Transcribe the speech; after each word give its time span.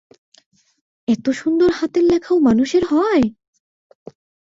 এত 1.07 1.25
সুন্দর 1.31 1.69
হাতের 1.71 2.03
লেখাও 2.03 2.37
মানুষের 2.39 2.83
হয়! 2.85 3.25